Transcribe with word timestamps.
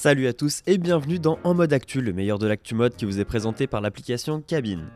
Salut 0.00 0.28
à 0.28 0.32
tous 0.32 0.62
et 0.68 0.78
bienvenue 0.78 1.18
dans 1.18 1.40
En 1.42 1.54
mode 1.54 1.72
actu, 1.72 2.00
le 2.00 2.12
meilleur 2.12 2.38
de 2.38 2.46
l'actu 2.46 2.76
mode 2.76 2.94
qui 2.94 3.04
vous 3.04 3.18
est 3.18 3.24
présenté 3.24 3.66
par 3.66 3.80
l'application 3.80 4.40
Cabine. 4.40 4.86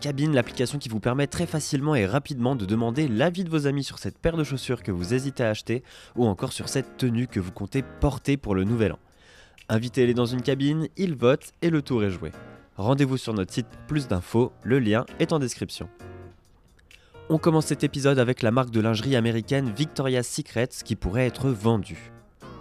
Cabine, 0.00 0.34
l'application 0.34 0.80
qui 0.80 0.88
vous 0.88 0.98
permet 0.98 1.28
très 1.28 1.46
facilement 1.46 1.94
et 1.94 2.06
rapidement 2.06 2.56
de 2.56 2.66
demander 2.66 3.06
l'avis 3.06 3.44
de 3.44 3.50
vos 3.50 3.68
amis 3.68 3.84
sur 3.84 4.00
cette 4.00 4.18
paire 4.18 4.36
de 4.36 4.42
chaussures 4.42 4.82
que 4.82 4.90
vous 4.90 5.14
hésitez 5.14 5.44
à 5.44 5.50
acheter 5.50 5.84
ou 6.16 6.26
encore 6.26 6.52
sur 6.52 6.68
cette 6.68 6.96
tenue 6.96 7.28
que 7.28 7.38
vous 7.38 7.52
comptez 7.52 7.84
porter 8.00 8.36
pour 8.36 8.56
le 8.56 8.64
nouvel 8.64 8.94
an. 8.94 8.98
Invitez-les 9.68 10.12
dans 10.12 10.26
une 10.26 10.42
cabine, 10.42 10.88
ils 10.96 11.14
votent 11.14 11.52
et 11.62 11.70
le 11.70 11.80
tour 11.80 12.02
est 12.02 12.10
joué. 12.10 12.32
Rendez-vous 12.74 13.18
sur 13.18 13.32
notre 13.32 13.54
site 13.54 13.68
pour 13.68 13.86
plus 13.86 14.08
d'infos, 14.08 14.50
le 14.64 14.80
lien 14.80 15.06
est 15.20 15.32
en 15.32 15.38
description. 15.38 15.88
On 17.28 17.38
commence 17.38 17.66
cet 17.66 17.84
épisode 17.84 18.18
avec 18.18 18.42
la 18.42 18.50
marque 18.50 18.70
de 18.70 18.80
lingerie 18.80 19.14
américaine 19.14 19.72
Victoria's 19.72 20.26
Secret 20.26 20.70
qui 20.84 20.96
pourrait 20.96 21.26
être 21.26 21.48
vendue. 21.48 22.10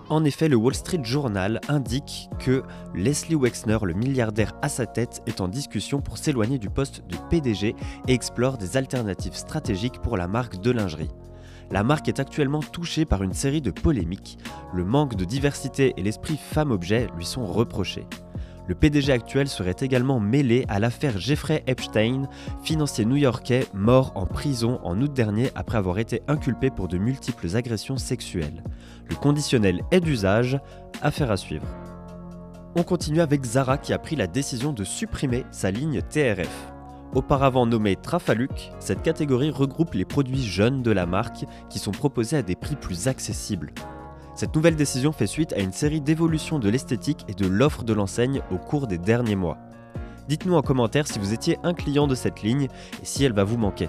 En 0.07 0.23
effet, 0.23 0.47
le 0.49 0.55
Wall 0.55 0.75
Street 0.75 1.03
Journal 1.03 1.59
indique 1.67 2.29
que 2.37 2.61
Leslie 2.93 3.35
Wexner, 3.35 3.79
le 3.81 3.93
milliardaire 3.93 4.53
à 4.61 4.69
sa 4.69 4.85
tête, 4.85 5.23
est 5.25 5.41
en 5.41 5.47
discussion 5.47 5.99
pour 5.99 6.19
s'éloigner 6.19 6.59
du 6.59 6.69
poste 6.69 7.01
de 7.07 7.17
PDG 7.29 7.75
et 8.07 8.13
explore 8.13 8.59
des 8.59 8.77
alternatives 8.77 9.35
stratégiques 9.35 10.01
pour 10.03 10.15
la 10.15 10.27
marque 10.27 10.61
de 10.61 10.69
lingerie. 10.69 11.09
La 11.71 11.83
marque 11.83 12.07
est 12.07 12.19
actuellement 12.19 12.59
touchée 12.59 13.05
par 13.05 13.23
une 13.23 13.33
série 13.33 13.61
de 13.61 13.71
polémiques. 13.71 14.37
Le 14.75 14.85
manque 14.85 15.15
de 15.15 15.25
diversité 15.25 15.95
et 15.97 16.03
l'esprit 16.03 16.37
femme-objet 16.37 17.07
lui 17.17 17.25
sont 17.25 17.47
reprochés. 17.47 18.05
Le 18.67 18.73
PDG 18.73 19.11
actuel 19.11 19.47
serait 19.47 19.75
également 19.81 20.19
mêlé 20.19 20.65
à 20.67 20.79
l'affaire 20.79 21.19
Jeffrey 21.19 21.63
Epstein, 21.67 22.27
financier 22.63 23.05
new-yorkais 23.05 23.67
mort 23.73 24.11
en 24.15 24.25
prison 24.25 24.79
en 24.83 24.99
août 25.01 25.13
dernier 25.13 25.51
après 25.53 25.77
avoir 25.77 25.99
été 25.99 26.23
inculpé 26.27 26.71
pour 26.71 26.87
de 26.87 26.97
multiples 26.97 27.55
agressions 27.55 27.97
sexuelles. 27.97 28.63
Le 29.07 29.15
conditionnel 29.15 29.81
est 29.91 29.99
d'usage, 29.99 30.59
affaire 31.03 31.29
à 31.29 31.37
suivre. 31.37 31.67
On 32.75 32.83
continue 32.83 33.21
avec 33.21 33.45
Zara 33.45 33.77
qui 33.77 33.93
a 33.93 33.99
pris 33.99 34.15
la 34.15 34.27
décision 34.27 34.73
de 34.73 34.83
supprimer 34.83 35.45
sa 35.51 35.69
ligne 35.69 36.01
TRF. 36.01 36.73
Auparavant 37.13 37.67
nommée 37.67 37.95
Trafaluk, 37.95 38.71
cette 38.79 39.03
catégorie 39.03 39.51
regroupe 39.51 39.93
les 39.93 40.05
produits 40.05 40.43
jeunes 40.43 40.81
de 40.81 40.91
la 40.91 41.05
marque 41.05 41.45
qui 41.69 41.79
sont 41.79 41.91
proposés 41.91 42.37
à 42.37 42.41
des 42.41 42.55
prix 42.55 42.75
plus 42.75 43.07
accessibles. 43.07 43.71
Cette 44.35 44.53
nouvelle 44.53 44.75
décision 44.75 45.13
fait 45.13 45.27
suite 45.27 45.53
à 45.53 45.59
une 45.59 45.71
série 45.71 46.01
d'évolutions 46.01 46.59
de 46.59 46.67
l'esthétique 46.67 47.25
et 47.29 47.33
de 47.33 47.47
l'offre 47.47 47.83
de 47.83 47.93
l'enseigne 47.93 48.41
au 48.51 48.57
cours 48.57 48.85
des 48.85 48.97
derniers 48.97 49.37
mois. 49.37 49.57
Dites-nous 50.27 50.55
en 50.55 50.61
commentaire 50.61 51.07
si 51.07 51.19
vous 51.19 51.31
étiez 51.31 51.57
un 51.63 51.73
client 51.73 52.05
de 52.05 52.15
cette 52.15 52.41
ligne 52.41 52.67
et 53.01 53.05
si 53.05 53.23
elle 53.23 53.31
va 53.31 53.45
vous 53.45 53.57
manquer. 53.57 53.87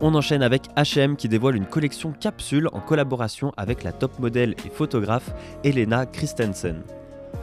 On 0.00 0.14
enchaîne 0.14 0.42
avec 0.42 0.68
HM 0.76 1.16
qui 1.16 1.30
dévoile 1.30 1.56
une 1.56 1.66
collection 1.66 2.12
capsule 2.12 2.68
en 2.72 2.80
collaboration 2.80 3.52
avec 3.56 3.84
la 3.84 3.92
top 3.92 4.18
modèle 4.18 4.54
et 4.66 4.70
photographe 4.70 5.32
Elena 5.64 6.04
Christensen. 6.04 6.82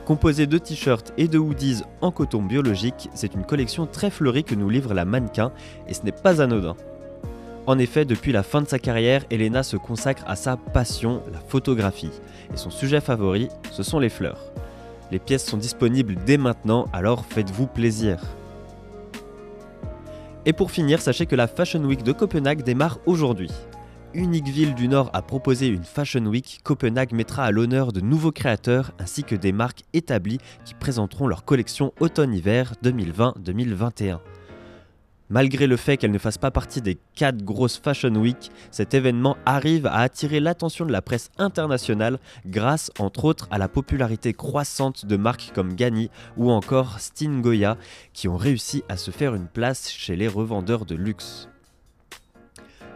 Composée 0.06 0.46
de 0.46 0.60
t-shirts 0.60 1.12
et 1.18 1.28
de 1.28 1.40
hoodies 1.40 1.82
en 2.02 2.12
coton 2.12 2.44
biologique, 2.44 3.10
c'est 3.16 3.34
une 3.34 3.46
collection 3.46 3.88
très 3.88 4.12
fleurie 4.12 4.44
que 4.44 4.54
nous 4.54 4.70
livre 4.70 4.94
la 4.94 5.06
mannequin 5.06 5.52
et 5.88 5.96
ce 5.96 6.04
n'est 6.04 6.12
pas 6.12 6.40
anodin. 6.40 6.76
En 7.68 7.80
effet, 7.80 8.06
depuis 8.06 8.32
la 8.32 8.44
fin 8.44 8.62
de 8.62 8.68
sa 8.68 8.78
carrière, 8.78 9.26
Elena 9.32 9.64
se 9.64 9.76
consacre 9.76 10.24
à 10.28 10.36
sa 10.36 10.56
passion, 10.56 11.24
la 11.34 11.40
photographie. 11.40 12.12
Et 12.54 12.58
son 12.58 12.70
sujet 12.70 13.02
favori, 13.02 13.50
ce 13.72 13.82
sont 13.82 13.98
les 13.98 14.10
fleurs. 14.10 14.40
Les 15.12 15.18
pièces 15.18 15.46
sont 15.46 15.58
disponibles 15.58 16.16
dès 16.26 16.38
maintenant, 16.38 16.86
alors 16.94 17.26
faites-vous 17.26 17.66
plaisir. 17.66 18.20
Et 20.46 20.54
pour 20.54 20.70
finir, 20.70 21.02
sachez 21.02 21.26
que 21.26 21.36
la 21.36 21.48
Fashion 21.48 21.84
Week 21.84 22.04
de 22.04 22.12
Copenhague 22.12 22.62
démarre 22.62 23.00
aujourd'hui. 23.08 23.50
Unique 24.14 24.48
ville 24.48 24.76
du 24.76 24.88
Nord 24.88 25.10
à 25.14 25.24
proposer 25.24 25.68
une 25.68 25.84
Fashion 25.84 26.26
Week, 26.28 26.60
Copenhague 26.64 27.14
mettra 27.14 27.46
à 27.46 27.52
l'honneur 27.52 27.92
de 27.92 28.00
nouveaux 28.00 28.32
créateurs 28.32 28.92
ainsi 29.00 29.24
que 29.24 29.36
des 29.36 29.52
marques 29.52 29.84
établies 29.94 30.40
qui 30.66 30.76
présenteront 30.76 31.28
leur 31.28 31.46
collection 31.46 31.94
automne-hiver 32.00 32.76
2020-2021. 32.84 34.20
Malgré 35.30 35.66
le 35.66 35.76
fait 35.76 35.98
qu'elle 35.98 36.12
ne 36.12 36.20
fasse 36.20 36.38
pas 36.38 36.52
partie 36.52 36.84
des 36.84 37.00
4 37.16 37.44
grosses 37.44 37.80
Fashion 37.80 38.14
Week, 38.16 38.52
cet 38.70 38.94
événement 38.94 39.38
arrive 39.48 39.88
à 39.88 39.98
attirer 39.98 40.40
l'attention 40.40 40.86
de 40.86 40.92
la 40.92 41.02
presse 41.02 41.32
internationale 41.40 42.20
grâce 42.46 42.92
entre 43.00 43.26
autres 43.26 43.48
à 43.50 43.58
la 43.58 43.68
popularité 43.68 44.34
croissante 44.34 45.08
de 45.08 45.18
marques 45.18 45.52
comme 45.56 45.74
Gani 45.74 46.12
ou 46.38 46.52
encore 46.52 46.98
Goya 47.22 47.78
qui 48.14 48.28
ont 48.28 48.38
réussi 48.38 48.84
à 48.88 48.98
se 48.98 49.10
faire 49.10 49.34
une 49.34 49.48
place 49.48 49.90
chez 49.90 50.16
les 50.16 50.28
revendeurs 50.28 50.86
de 50.86 50.96
luxe. 50.96 51.50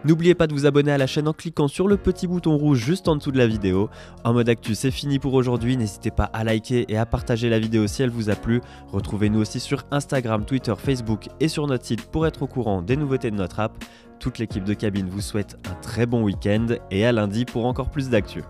N'oubliez 0.05 0.33
pas 0.33 0.47
de 0.47 0.53
vous 0.53 0.65
abonner 0.65 0.93
à 0.93 0.97
la 0.97 1.07
chaîne 1.07 1.27
en 1.27 1.33
cliquant 1.33 1.67
sur 1.67 1.89
le 1.89 1.97
petit 1.97 2.25
bouton 2.25 2.55
rouge 2.55 2.79
juste 2.79 3.09
en 3.09 3.17
dessous 3.17 3.33
de 3.33 3.37
la 3.37 3.47
vidéo. 3.47 3.89
En 4.23 4.31
mode 4.31 4.47
actu, 4.47 4.73
c'est 4.73 4.91
fini 4.91 5.19
pour 5.19 5.33
aujourd'hui. 5.33 5.75
N'hésitez 5.75 6.09
pas 6.09 6.23
à 6.23 6.45
liker 6.45 6.85
et 6.87 6.97
à 6.97 7.05
partager 7.05 7.49
la 7.49 7.59
vidéo 7.59 7.85
si 7.85 8.01
elle 8.01 8.09
vous 8.09 8.29
a 8.29 8.35
plu. 8.35 8.61
Retrouvez-nous 8.93 9.41
aussi 9.41 9.59
sur 9.59 9.83
Instagram, 9.91 10.45
Twitter, 10.45 10.73
Facebook 10.77 11.27
et 11.41 11.49
sur 11.49 11.67
notre 11.67 11.85
site 11.85 12.05
pour 12.05 12.25
être 12.25 12.43
au 12.43 12.47
courant 12.47 12.81
des 12.81 12.95
nouveautés 12.95 13.29
de 13.29 13.35
notre 13.35 13.59
app. 13.59 13.73
Toute 14.19 14.37
l'équipe 14.37 14.63
de 14.63 14.73
cabine 14.73 15.09
vous 15.09 15.21
souhaite 15.21 15.57
un 15.69 15.75
très 15.81 16.05
bon 16.05 16.23
week-end 16.23 16.67
et 16.91 17.05
à 17.05 17.11
lundi 17.11 17.43
pour 17.43 17.65
encore 17.65 17.89
plus 17.89 18.09
d'actu. 18.09 18.41